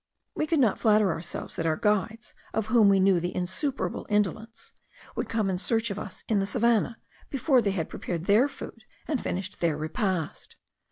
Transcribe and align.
We 0.33 0.47
could 0.47 0.57
not 0.59 0.79
flatter 0.79 1.11
ourselves 1.11 1.55
that 1.57 1.67
our 1.67 1.75
guides, 1.77 2.33
of 2.55 2.65
whom 2.73 2.89
we 2.89 2.99
knew 2.99 3.19
the 3.19 3.35
insuperable 3.35 4.07
indolence, 4.09 4.71
would 5.15 5.29
come 5.29 5.47
in 5.47 5.59
search 5.59 5.91
of 5.91 5.99
us 5.99 6.23
in 6.27 6.39
the 6.39 6.47
savannah 6.47 6.97
before 7.29 7.61
they 7.61 7.69
had 7.69 7.87
prepared 7.87 8.25
their 8.25 8.47
food 8.47 8.83
and 9.07 9.21
finished 9.21 9.59
their 9.59 9.77
repast. 9.77 10.55